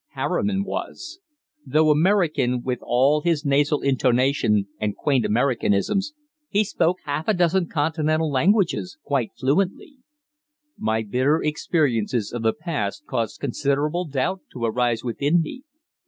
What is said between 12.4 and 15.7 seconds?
the past caused considerable doubt to arise within me.